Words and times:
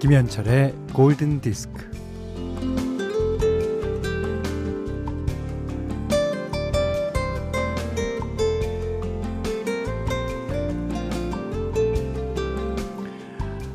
김현철의 0.00 0.74
골든 0.94 1.42
디스크. 1.42 1.90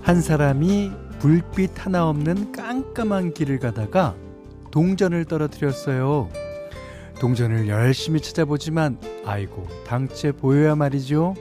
한 0.02 0.22
사람이 0.22 0.92
불빛 1.20 1.86
하나 1.86 2.10
없는 2.10 2.52
깜깜한 2.52 3.36
길을 3.36 3.60
가다가 3.60 4.16
동전을 4.72 5.26
떨어뜨렸어요. 5.26 6.30
동전을 7.20 7.68
열심히 7.68 8.20
찾아보지만 8.20 8.98
아이고 9.26 9.68
당체 9.86 10.32
보여야 10.32 10.74
말이죠. 10.74 11.36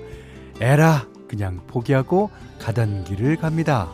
에라 0.61 1.07
그냥 1.27 1.63
포기하고 1.67 2.29
가던 2.61 3.05
길을 3.05 3.37
갑니다. 3.37 3.89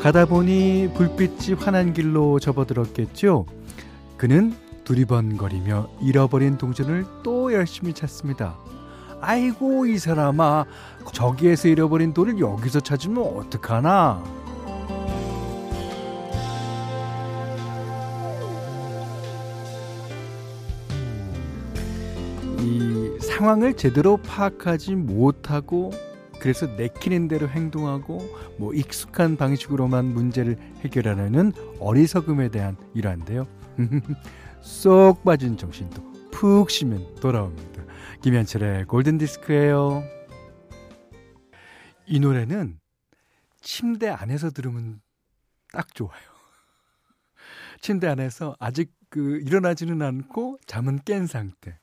가다 0.00 0.24
보니 0.24 0.92
불빛이 0.94 1.56
환한 1.58 1.92
길로 1.92 2.38
접어들었겠죠. 2.38 3.44
그는 4.16 4.54
두리번거리며 4.84 5.88
잃어버린 6.00 6.56
동전을 6.56 7.04
또 7.22 7.52
열심히 7.52 7.92
찾습니다. 7.92 8.56
아이고 9.20 9.84
이 9.84 9.98
사람아 9.98 10.64
저기에서 11.12 11.68
잃어버린 11.68 12.14
돈을 12.14 12.38
여기서 12.38 12.80
찾으면 12.80 13.22
어떡하나 13.22 14.24
이 22.60 23.18
상황을 23.20 23.74
제대로 23.74 24.16
파악하지 24.16 24.94
못하고 24.94 25.92
그래서 26.40 26.66
내키는 26.66 27.28
대로 27.28 27.48
행동하고 27.48 28.18
뭐 28.58 28.74
익숙한 28.74 29.36
방식으로만 29.36 30.06
문제를 30.06 30.56
해결하려는 30.80 31.52
어리석음에 31.78 32.48
대한 32.48 32.76
일화인데요. 32.94 33.46
쏙 34.62 35.24
빠진 35.24 35.56
정신도 35.56 36.30
푹 36.30 36.70
쉬면 36.70 37.16
돌아옵니다. 37.16 37.84
김현철의 38.22 38.86
골든 38.86 39.18
디스크예요. 39.18 40.02
이 42.06 42.18
노래는 42.18 42.80
침대 43.60 44.08
안에서 44.08 44.50
들으면 44.50 45.00
딱 45.72 45.94
좋아요. 45.94 46.20
침대 47.80 48.08
안에서 48.08 48.56
아직 48.58 48.92
그 49.08 49.40
일어나지는 49.44 50.02
않고 50.02 50.58
잠은 50.66 51.00
깬 51.04 51.26
상태. 51.26 51.78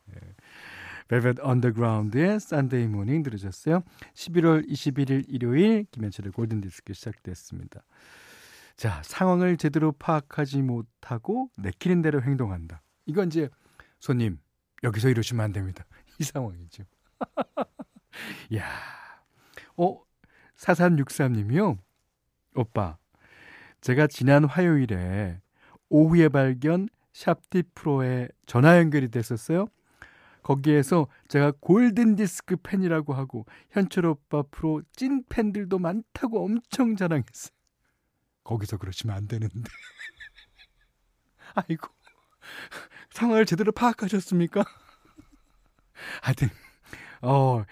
벨벳 1.08 1.38
언더그라운드의 1.42 2.36
Sunday 2.36 2.90
Morning 2.90 3.24
들으셨어요. 3.24 3.84
11월 4.14 4.68
21일 4.70 5.26
일요일 5.28 5.86
김현철의 5.92 6.32
골든 6.32 6.62
디스크 6.62 6.94
시작됐습니다. 6.94 7.82
자, 8.76 9.02
상황을 9.04 9.58
제대로 9.58 9.92
파악하지 9.92 10.62
못하고 10.62 11.50
내키는 11.58 12.02
대로 12.02 12.22
행동한다. 12.22 12.82
이건 13.06 13.28
이제 13.28 13.50
손님 14.00 14.38
여기서 14.84 15.10
이러시면 15.10 15.44
안 15.46 15.52
됩니다. 15.52 15.86
이 16.20 16.24
상황이죠. 16.24 16.84
야. 18.56 18.66
어, 19.78 20.02
4363님이요. 20.58 21.78
오빠, 22.56 22.98
제가 23.82 24.08
지난 24.08 24.44
화요일에 24.46 25.40
오후에 25.90 26.30
발견 26.30 26.90
샵디 27.14 27.64
프로에 27.74 28.28
전화 28.46 28.78
연결이 28.78 29.10
됐었어요. 29.10 29.68
거기에서 30.48 31.08
제가 31.28 31.52
골든 31.60 32.16
디스크 32.16 32.56
팬이라고 32.56 33.14
하고 33.14 33.46
현철 33.72 34.06
오빠 34.06 34.44
프로 34.44 34.82
찐 34.96 35.26
팬들도 35.28 35.78
많다고 35.78 36.46
엄청 36.46 36.96
자랑했어요. 36.96 37.52
거기서 38.46 38.78
그러시면 38.78 39.18
안 39.18 39.28
되는데. 39.28 39.56
아이고. 41.54 41.90
상황을 43.10 43.46
제대로 43.46 43.74
파악하셨습니까? 43.74 44.64
하여튼 46.24 46.48
어 47.22 47.66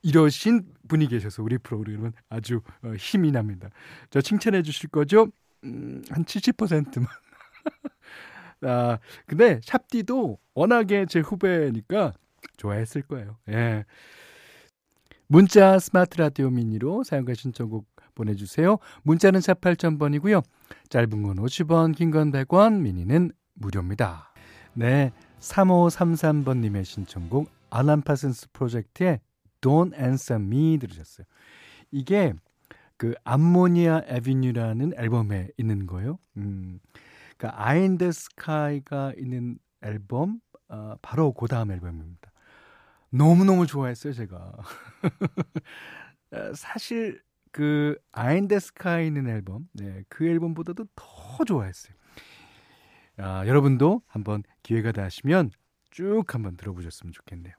이러신 0.00 0.72
분이 0.88 1.08
계셔서 1.08 1.42
우리 1.42 1.58
프로그램은 1.58 2.12
아주 2.30 2.62
어, 2.82 2.94
힘이 2.94 3.32
납니다. 3.32 3.68
저 4.08 4.22
칭찬해 4.22 4.62
주실 4.62 4.88
거죠? 4.88 5.30
음, 5.64 6.02
한 6.08 6.24
70%만. 6.24 7.06
아, 8.64 8.98
근데 9.26 9.60
샵디도 9.62 10.38
워낙에 10.54 11.06
제 11.06 11.20
후배니까 11.20 12.12
좋아했을 12.56 13.02
거예요. 13.02 13.36
예. 13.50 13.84
문자 15.26 15.78
스마트 15.78 16.18
라디오 16.18 16.50
미니로 16.50 17.02
사용과 17.04 17.34
신청곡 17.34 17.86
보내주세요. 18.14 18.78
문자는 19.02 19.40
4 19.40 19.54
8000번이고요. 19.54 20.42
짧은 20.88 21.22
건 21.22 21.36
50원, 21.36 21.96
긴 21.96 22.10
건 22.10 22.30
100원, 22.30 22.80
미니는 22.80 23.32
무료입니다. 23.54 24.32
네, 24.74 25.12
3533번님의 25.40 26.84
신청곡 26.84 27.50
알란 27.70 28.02
파슨스 28.02 28.48
프로젝트의 28.52 29.20
Don't 29.60 29.94
Answer 29.98 30.40
Me 30.42 30.78
들으셨어요. 30.78 31.26
이게 31.90 32.34
그 32.96 33.14
Ammonia 33.24 34.02
Avenue라는 34.06 34.92
앨범에 34.96 35.48
있는 35.56 35.86
거예요. 35.86 36.18
음, 36.36 36.78
그러니까 37.44 37.62
Eye 37.62 37.80
in 37.80 37.92
the 37.92 38.10
Sky가 38.10 39.12
있는 39.18 39.58
앨범 39.82 40.40
어, 40.68 40.94
바로 41.02 41.32
그 41.32 41.46
다음 41.46 41.72
앨범입니다. 41.72 42.32
너무너무 43.10 43.66
좋아했어요, 43.66 44.14
제가. 44.14 44.52
사실 46.56 47.20
그 47.52 47.98
Eye 48.12 48.29
in 48.29 48.41
the 48.41 48.58
Sky 48.58 49.06
있는 49.06 49.28
앨범, 49.28 49.68
네, 49.74 50.04
그 50.08 50.26
앨범보다도 50.26 50.86
더 50.96 51.44
좋아했어요. 51.44 51.94
아, 53.18 53.46
여러분도 53.46 54.00
한번 54.06 54.42
기회가 54.62 54.90
되시면 54.90 55.50
쭉 55.90 56.24
한번 56.34 56.56
들어보셨으면 56.56 57.12
좋겠네요. 57.12 57.54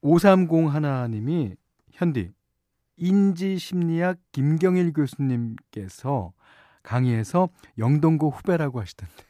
530 0.00 0.72
하나님이 0.72 1.56
현디 1.92 2.32
인지심리학 2.96 4.18
김경일 4.32 4.92
교수님께서 4.94 6.32
강의에서 6.84 7.48
영동고 7.78 8.30
후배라고 8.30 8.80
하시던데. 8.80 9.14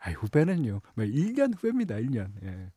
아, 0.00 0.10
후배는요. 0.10 0.80
뭐 0.94 1.04
1년 1.04 1.54
후배입니다. 1.54 1.94
1년. 1.94 2.30
예. 2.42 2.70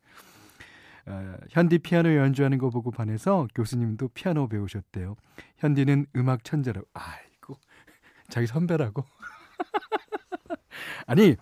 어, 1.10 1.36
현디 1.50 1.78
피아노 1.78 2.14
연주하는 2.16 2.58
거 2.58 2.70
보고 2.70 2.90
반해서 2.90 3.48
교수님도 3.54 4.08
피아노 4.08 4.48
배우셨대요. 4.48 5.16
현디는 5.58 6.06
음악 6.16 6.44
천재라고. 6.44 6.86
아이고. 6.94 7.58
자기 8.30 8.46
선배라고. 8.46 9.04
아니, 11.06 11.36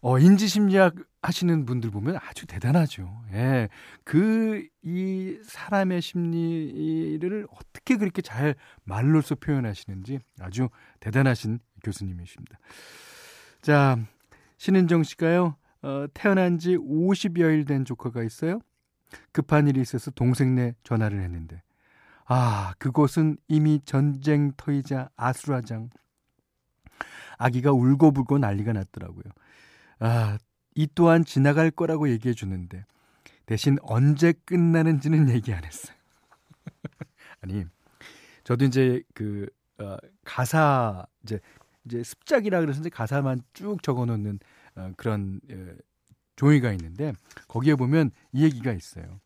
어, 0.00 0.18
인지심리학 0.18 0.94
하시는 1.22 1.66
분들 1.66 1.90
보면 1.90 2.16
아주 2.16 2.46
대단하죠. 2.46 3.22
예. 3.32 3.68
그, 4.04 4.66
이 4.82 5.38
사람의 5.44 6.00
심리를 6.00 7.46
어떻게 7.52 7.96
그렇게 7.96 8.22
잘 8.22 8.54
말로써 8.84 9.34
표현하시는지 9.34 10.20
아주 10.40 10.68
대단하신 11.00 11.58
교수님이십니다. 11.82 12.58
자, 13.62 13.98
신은정 14.58 15.02
씨가요, 15.02 15.56
어, 15.82 16.06
태어난 16.14 16.58
지 16.58 16.76
50여일 16.76 17.66
된 17.66 17.84
조카가 17.84 18.22
있어요. 18.22 18.60
급한 19.32 19.66
일이 19.68 19.80
있어서 19.80 20.10
동생네 20.10 20.74
전화를 20.84 21.20
했는데, 21.20 21.62
아, 22.26 22.74
그곳은 22.78 23.36
이미 23.48 23.80
전쟁터이자 23.84 25.10
아수라장. 25.16 25.90
아기가 27.38 27.72
울고불고 27.72 28.38
난리가 28.38 28.72
났더라고요. 28.72 29.24
아, 29.98 30.38
이 30.74 30.86
또한 30.94 31.24
지나갈 31.24 31.70
거라고 31.70 32.08
얘기해 32.08 32.34
주는데 32.34 32.84
대신 33.46 33.78
언제 33.82 34.32
끝나는지는 34.44 35.30
얘기 35.30 35.52
안 35.52 35.64
했어요. 35.64 35.96
아니, 37.42 37.64
저도 38.44 38.64
이제 38.66 39.02
그 39.14 39.48
어, 39.78 39.96
가사 40.24 41.06
이제 41.24 41.40
이제 41.84 42.02
습작이라 42.02 42.60
그래서 42.60 42.80
이제 42.80 42.88
가사만 42.88 43.42
쭉 43.52 43.82
적어 43.82 44.06
놓는 44.06 44.38
어, 44.76 44.92
그런 44.96 45.40
어, 45.50 45.74
종이가 46.36 46.72
있는데 46.72 47.12
거기에 47.48 47.74
보면 47.74 48.10
이 48.32 48.44
얘기가 48.44 48.72
있어요. 48.72 49.20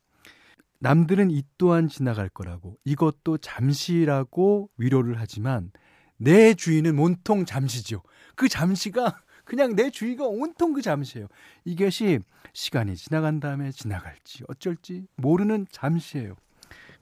남들은 0.80 1.30
이 1.30 1.42
또한 1.56 1.88
지나갈 1.88 2.28
거라고 2.28 2.76
이것도 2.84 3.38
잠시라고 3.38 4.70
위로를 4.76 5.18
하지만 5.18 5.70
내 6.16 6.54
주인은 6.54 6.98
온통 6.98 7.44
잠시죠. 7.44 8.02
그 8.34 8.48
잠시가 8.48 9.22
그냥 9.44 9.76
내 9.76 9.90
주위가 9.90 10.26
온통 10.26 10.72
그 10.72 10.82
잠시예요. 10.82 11.28
이것이 11.64 12.20
시간이 12.52 12.96
지나간 12.96 13.40
다음에 13.40 13.70
지나갈지 13.72 14.44
어쩔지 14.48 15.06
모르는 15.16 15.66
잠시예요. 15.70 16.34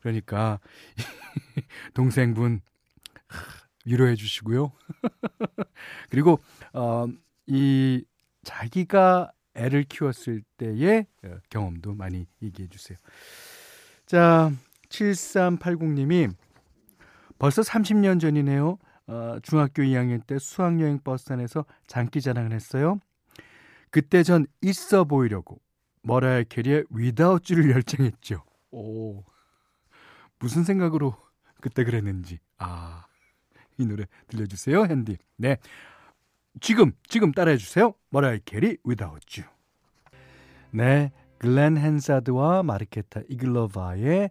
그러니까 0.00 0.58
동생분 1.94 2.60
위로해 3.84 4.14
주시고요. 4.14 4.72
그리고 6.10 6.38
어, 6.72 7.06
이 7.46 8.04
자기가 8.42 9.32
애를 9.54 9.84
키웠을 9.84 10.42
때의 10.56 11.06
어, 11.24 11.36
경험도 11.50 11.94
많이 11.94 12.26
얘기해 12.42 12.68
주세요. 12.68 12.98
자, 14.06 14.50
7380님이 14.88 16.32
벌써 17.38 17.62
30년 17.62 18.20
전이네요. 18.20 18.78
어, 19.08 19.38
중학교 19.42 19.82
2학년 19.82 20.24
때 20.26 20.38
수학여행 20.38 21.00
버스 21.02 21.32
안에서 21.32 21.64
장기자랑을 21.86 22.52
했어요. 22.52 23.00
그때 23.90 24.22
전 24.22 24.46
있어 24.62 25.04
보이려고 25.04 25.60
머라이어 26.02 26.44
캐리의 26.48 26.84
Without 26.94 27.52
You를 27.52 27.74
열정했죠. 27.74 28.42
오, 28.70 29.22
무슨 30.38 30.64
생각으로 30.64 31.14
그때 31.60 31.84
그랬는지. 31.84 32.38
아, 32.58 33.04
이 33.78 33.86
노래 33.86 34.06
들려주세요, 34.28 34.84
현디. 34.86 35.16
네. 35.36 35.58
지금, 36.60 36.92
지금 37.08 37.32
따라해주세요. 37.32 37.94
머라이어 38.10 38.40
캐리 38.44 38.78
Without 38.86 39.40
You. 39.40 39.50
네. 40.70 41.12
글렌 41.38 41.76
한사드와 41.76 42.62
마르케타 42.62 43.22
이글로바의 43.28 44.30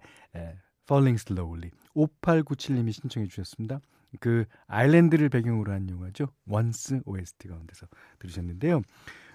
Falling 0.84 1.22
Slowly. 1.22 1.72
5897님이 1.96 2.94
신청해 2.94 3.28
주셨습니다. 3.28 3.82
그 4.20 4.46
아일랜드를 4.68 5.30
배경으로 5.30 5.72
한 5.72 5.90
영화죠. 5.90 6.28
Once 6.48 7.02
OST 7.06 7.48
가운데서 7.48 7.88
들으셨는데요. 8.20 8.82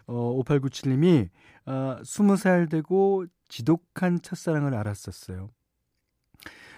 어, 0.06 0.42
5897님이 0.42 1.28
어, 1.66 1.98
20살 2.02 2.70
되고 2.70 3.26
지독한 3.48 4.20
첫사랑을 4.22 4.74
알았었어요. 4.74 5.50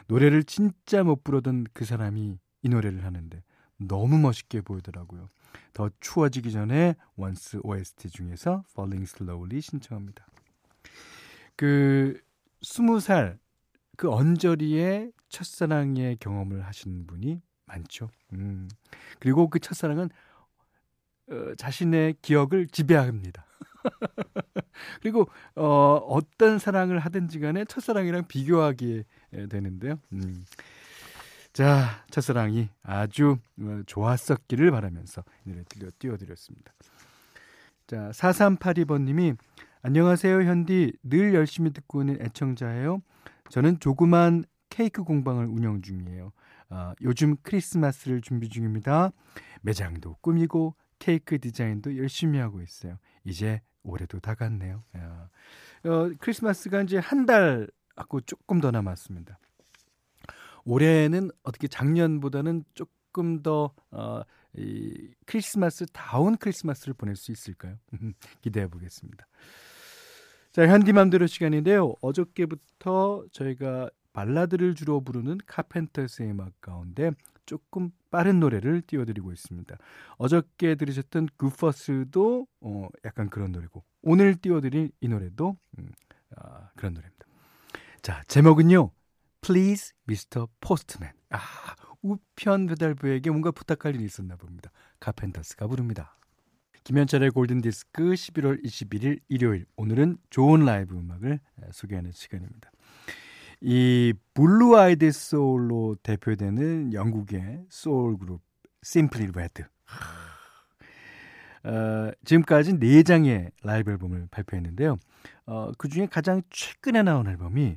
노래를 0.07 0.45
진짜 0.45 1.03
못 1.03 1.23
부르던 1.23 1.67
그 1.73 1.85
사람이 1.85 2.39
이 2.63 2.69
노래를 2.69 3.05
하는데 3.05 3.43
너무 3.77 4.19
멋있게 4.19 4.61
보이더라고요. 4.61 5.29
더 5.73 5.91
추워지기 6.01 6.53
전에 6.53 6.97
원스 7.17 7.61
OST 7.63 8.11
중에서 8.11 8.65
Falling 8.71 9.09
Slowly 9.09 9.61
신청합니다. 9.61 10.27
그 11.57 12.21
20살 12.63 13.39
그 13.97 14.11
언저리에 14.11 15.11
첫사랑의 15.29 16.17
경험을 16.17 16.67
하신 16.67 17.07
분이 17.07 17.41
많죠. 17.67 18.09
음. 18.33 18.69
그리고 19.19 19.49
그 19.49 19.59
첫사랑은 19.59 20.11
어, 21.31 21.55
자신의 21.57 22.17
기억을 22.23 22.67
지배합니다. 22.69 23.45
그리고 25.03 25.29
어, 25.55 25.97
어떤 26.09 26.59
사랑을 26.59 26.99
하든지 26.99 27.41
간에 27.41 27.65
첫사랑이랑 27.65 28.27
비교하게 28.29 29.05
되는데요. 29.51 29.99
음. 30.13 30.45
자, 31.53 32.05
첫사랑이 32.11 32.69
아주 32.83 33.39
어, 33.61 33.83
좋았었기를 33.87 34.71
바라면서 34.71 35.25
이 35.45 35.51
노래 35.51 35.65
들려 35.69 35.91
띄워드렸습니다. 35.99 36.73
자, 37.87 38.11
4382번님이 38.11 39.37
안녕하세요, 39.83 40.43
현디. 40.43 40.93
늘 41.03 41.35
열심히 41.35 41.73
듣고 41.73 42.03
있는 42.03 42.21
애청자예요. 42.21 43.01
저는 43.51 43.81
조그만 43.81 44.45
케이크 44.69 45.03
공방을 45.03 45.47
운영 45.47 45.83
중이에요. 45.83 46.33
어, 46.71 46.93
요즘 47.01 47.37
크리스마스를 47.43 48.21
준비 48.21 48.49
중입니다. 48.49 49.11
매장도 49.63 50.17
꾸미고 50.21 50.75
케이크 50.99 51.39
디자인도 51.39 51.97
열심히 51.97 52.39
하고 52.39 52.61
있어요. 52.61 52.99
이제 53.25 53.63
올해도 53.83 54.21
다 54.21 54.35
갔네요. 54.35 54.85
어, 55.85 56.11
크리스마스가 56.21 56.83
이제 56.83 56.99
한 56.99 57.25
달 57.27 57.69
하고 57.97 58.21
조금 58.21 58.61
더 58.61 58.71
남았습니다. 58.71 59.39
올해는 60.69 61.31
어떻게 61.43 61.67
작년보다는 61.67 62.63
조금 62.75 63.43
더 63.43 63.73
어, 63.91 64.21
이 64.55 65.11
크리스마스 65.25 65.87
다운 65.87 66.37
크리스마스를 66.37 66.93
보낼 66.93 67.17
수 67.17 67.33
있을까요? 67.33 67.77
기대해 68.43 68.69
보겠습니다. 68.69 69.27
자, 70.53 70.67
현디맘대로 70.67 71.27
시간인데요. 71.27 71.95
어저께부터 72.03 73.25
저희가 73.33 73.91
발라드를 74.13 74.75
주로 74.75 75.01
부르는 75.01 75.39
카펜터스의 75.47 76.31
음악 76.31 76.61
가운데 76.61 77.13
조금 77.47 77.91
빠른 78.11 78.41
노래를 78.41 78.83
띄워드리고 78.83 79.33
있습니다. 79.33 79.77
어저께 80.19 80.75
들으셨던 80.75 81.29
구퍼스도 81.39 82.47
어, 82.61 82.89
약간 83.07 83.31
그런 83.31 83.53
노래고 83.53 83.85
오늘 84.03 84.35
띄워드릴 84.35 84.91
이 85.01 85.09
노래도 85.09 85.57
음, 85.79 85.89
아, 86.37 86.69
그런 86.77 86.93
노래입니다. 86.93 87.25
자 88.03 88.23
제목은요. 88.29 88.91
Please, 89.41 89.93
Mr. 90.09 90.47
Postman. 90.61 91.15
아 91.31 91.41
우편 92.03 92.67
배달부에게 92.67 93.31
뭔가 93.31 93.51
부탁할 93.51 93.95
일이 93.95 94.05
있었나 94.05 94.37
봅니다. 94.37 94.71
카펜터스가 95.01 95.67
부릅니다. 95.67 96.17
김현철의 96.85 97.31
골든디스크 97.31 98.03
11월 98.03 98.65
21일 98.65 99.21
일요일 99.29 99.67
오늘은 99.77 100.19
좋은 100.31 100.65
라이브 100.65 100.97
음악을 100.97 101.41
소개하는 101.73 102.13
시간입니다. 102.13 102.71
이 103.61 104.15
blue-eyed 104.35 105.11
soul로 105.11 105.97
대표되는 106.03 106.93
영국의 106.93 107.65
소울 107.69 108.17
그룹 108.17 108.41
심플리 108.83 109.33
레드. 109.35 109.65
어, 111.65 112.11
지금까지 112.25 112.75
4장의 112.75 113.51
라이브 113.63 113.91
앨범을 113.91 114.29
발표했는데요. 114.31 114.97
어, 115.47 115.73
그 115.77 115.89
중에 115.89 116.07
가장 116.07 116.43
최근에 116.51 117.03
나온 117.03 117.27
앨범이 117.27 117.77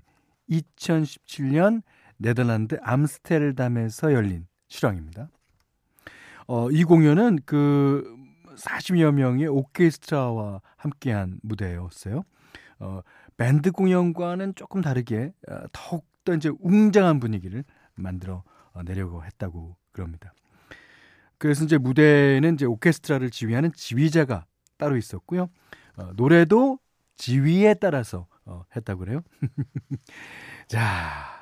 2017년 0.52 1.82
네덜란드 2.18 2.78
암스테르담에서 2.82 4.14
열린 4.14 4.48
실황입니다. 4.68 5.30
어, 6.48 6.70
이 6.70 6.84
공연은 6.84 7.40
그 7.46 8.16
40여 8.56 9.12
명의 9.12 9.48
오케스트라와 9.48 10.62
함께한 10.76 11.40
무대였어요. 11.42 12.24
어, 12.80 13.02
밴드 13.38 13.72
공연과는 13.72 14.56
조금 14.56 14.82
다르게 14.82 15.34
어, 15.50 15.64
더욱더 15.72 16.36
이제 16.36 16.52
웅장한 16.60 17.20
분위기를 17.20 17.64
만들어 17.96 18.44
어, 18.74 18.84
내려고 18.84 19.24
했다고 19.24 19.78
그럽니다. 19.92 20.34
그래서 21.38 21.64
이제 21.66 21.78
무대는 21.78 22.54
이제 22.54 22.66
오케스트라를 22.66 23.32
지휘하는 23.32 23.72
지휘자가 23.74 24.46
따로 24.78 24.98
있었고요. 24.98 25.50
어, 25.96 26.12
노래도 26.16 26.80
지휘에 27.16 27.76
따라서 27.76 28.28
어, 28.46 28.64
했다고 28.76 29.00
그래요. 29.00 29.22
자, 30.68 31.42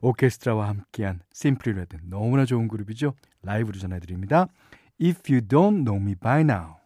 오케스트라와 0.00 0.68
함께한 0.68 1.20
심플리 1.32 1.76
레드 1.76 1.96
너무나 2.02 2.44
좋은 2.44 2.68
그룹이죠. 2.68 3.14
라이브로 3.42 3.78
전해드립니다. 3.78 4.46
If 5.00 5.32
You 5.32 5.46
Don't 5.46 5.84
Know 5.84 6.00
Me 6.00 6.14
By 6.14 6.40
Now. 6.40 6.76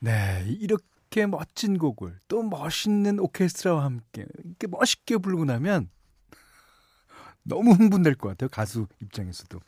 네, 0.00 0.44
이렇게 0.46 1.26
멋진 1.26 1.78
곡을 1.78 2.18
또 2.28 2.42
멋있는 2.42 3.20
오케스트라와 3.20 3.84
함께 3.84 4.26
이렇게 4.44 4.66
멋있게 4.66 5.18
부르고 5.18 5.44
나면 5.44 5.88
너무 7.44 7.72
흥분될 7.72 8.16
것 8.16 8.30
같아요. 8.30 8.48
가수 8.48 8.86
입장에서도. 9.00 9.60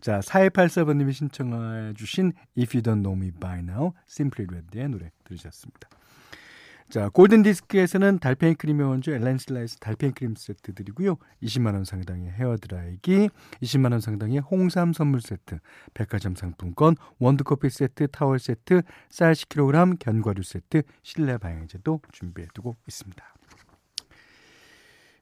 자, 0.00 0.20
4284번님이 0.20 1.12
신청해 1.12 1.94
주신 1.94 2.32
If 2.58 2.76
You 2.76 2.82
Don't 2.82 3.02
Know 3.02 3.16
Me 3.16 3.30
By 3.30 3.60
Now, 3.60 3.92
Simply 4.08 4.46
Red의 4.50 4.88
노래 4.88 5.12
들으셨습니다. 5.24 5.88
자, 6.90 7.08
골든 7.08 7.44
디스크에서는 7.44 8.18
달팽이 8.18 8.54
크림의 8.54 8.84
원조 8.84 9.12
엘렌실라의 9.12 9.78
달팽이 9.78 10.12
크림 10.12 10.34
세트 10.34 10.74
드리고요. 10.74 11.18
20만 11.40 11.74
원 11.74 11.84
상당의 11.84 12.32
헤어 12.32 12.56
드라이기, 12.56 13.28
20만 13.62 13.92
원 13.92 14.00
상당의 14.00 14.40
홍삼 14.40 14.92
선물 14.92 15.20
세트, 15.20 15.60
백화점 15.94 16.34
상품권, 16.34 16.96
원두 17.20 17.44
커피 17.44 17.70
세트, 17.70 18.08
타월 18.08 18.40
세트, 18.40 18.82
쌀 19.08 19.34
10kg, 19.34 20.00
견과류 20.00 20.42
세트, 20.42 20.82
실내 21.04 21.38
방향제도 21.38 22.00
준비해 22.10 22.48
두고 22.54 22.76
있습니다. 22.88 23.24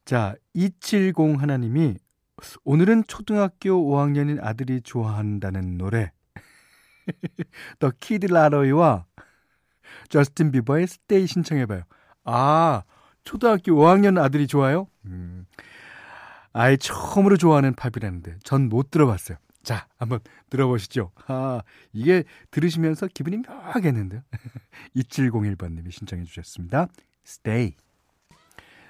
자, 0.06 0.36
2701님이 0.54 1.98
오늘은 2.64 3.04
초등학교 3.08 3.70
5학년인 3.90 4.42
아들이 4.42 4.80
좋아한다는 4.80 5.76
노래 5.76 6.12
더 7.78 7.92
키드 8.00 8.24
라로이와 8.24 9.04
저스틴 10.08 10.50
비버의 10.52 10.86
Stay 10.86 11.26
신청해봐요. 11.26 11.82
아, 12.24 12.82
초등학교 13.24 13.72
5학년 13.72 14.18
아들이 14.22 14.46
좋아요? 14.46 14.88
음. 15.06 15.46
아이 16.52 16.76
처음으로 16.78 17.36
좋아하는 17.36 17.74
팝이라는데 17.74 18.38
전 18.42 18.68
못 18.68 18.90
들어봤어요. 18.90 19.38
자, 19.62 19.86
한번 19.98 20.20
들어보시죠. 20.50 21.10
아, 21.26 21.60
이게 21.92 22.24
들으시면서 22.50 23.08
기분이 23.12 23.38
묘하겠는데요. 23.38 24.22
2701번님이 24.96 25.90
신청해 25.90 26.24
주셨습니다. 26.24 26.86
Stay. 27.26 27.74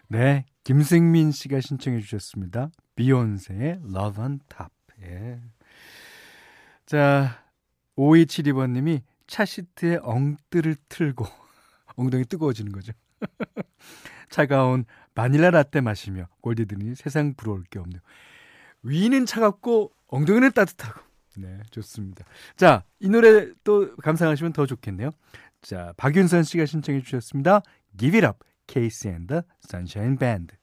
네, 0.08 0.44
김승민 0.64 1.32
씨가 1.32 1.60
신청해 1.60 2.00
주셨습니다. 2.00 2.70
비욘세의 2.96 3.80
Love 3.84 4.22
on 4.22 4.40
Top. 4.48 4.70
예. 5.02 5.40
자, 6.86 7.42
5272번님이 7.96 9.02
차 9.28 9.44
시트에 9.44 10.00
엉뜨를 10.02 10.74
틀고 10.88 11.24
엉덩이 11.96 12.24
뜨거워지는 12.24 12.72
거죠. 12.72 12.92
차가운 14.30 14.84
바닐라 15.14 15.50
라떼 15.50 15.80
마시며 15.80 16.26
골디드니 16.40 16.96
세상 16.96 17.34
부러울 17.34 17.62
게 17.64 17.78
없네요. 17.78 18.00
위는 18.82 19.26
차갑고 19.26 19.92
엉덩이는 20.08 20.52
따뜻하고. 20.52 21.00
네, 21.36 21.60
좋습니다. 21.70 22.24
자, 22.56 22.84
이 22.98 23.08
노래 23.08 23.52
또 23.62 23.94
감상하시면 23.96 24.52
더 24.52 24.66
좋겠네요. 24.66 25.10
자, 25.62 25.92
박윤선 25.96 26.42
씨가 26.44 26.66
신청해 26.66 27.02
주셨습니다. 27.02 27.62
Give 27.96 28.18
It 28.18 28.26
Up, 28.26 28.44
KC 28.66 29.10
and 29.10 29.28
the 29.28 29.42
Sunshine 29.64 30.18
Band. 30.18 30.56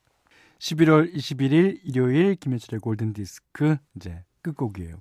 11월 0.59 1.13
21일 1.13 1.79
일요일 1.83 2.35
김현철의 2.35 2.79
골든 2.79 3.13
디스크 3.13 3.77
이제 3.95 4.23
끝곡이에요. 4.41 4.99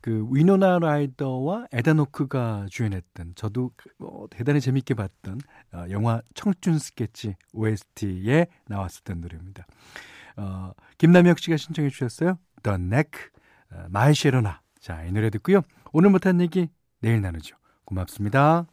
그 0.00 0.26
위노나 0.30 0.78
라이더와 0.78 1.66
에단 1.72 2.06
호크가 2.06 2.66
주연했던 2.70 3.32
저도 3.34 3.72
어, 3.98 4.26
대단히 4.30 4.60
재밌게 4.60 4.94
봤던 4.94 5.40
어, 5.74 5.84
영화 5.90 6.22
청춘 6.34 6.78
스케치 6.78 7.34
OST에 7.52 8.46
나왔었던 8.66 9.20
노래입니다. 9.20 9.66
어, 10.36 10.72
김남혁 10.98 11.38
씨가 11.38 11.56
신청해 11.56 11.90
주셨어요. 11.90 12.38
The 12.62 12.76
Knack, 12.80 13.30
어, 13.72 13.86
My 13.90 14.14
Sharona. 14.14 14.62
자, 14.80 15.02
이 15.04 15.12
노래 15.12 15.30
듣고요. 15.30 15.62
오늘 15.92 16.10
못한 16.10 16.40
얘기 16.40 16.68
내일 17.00 17.20
나누죠. 17.20 17.56
고맙습니다. 17.84 18.66